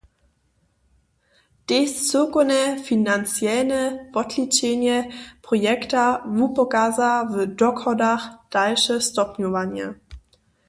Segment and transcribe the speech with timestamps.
[1.67, 3.81] Tež cyłkowne financielne
[4.13, 4.97] wotličenje
[5.45, 6.03] projekta
[6.37, 9.93] wupokaza w dochodach dalše stopnjowanje.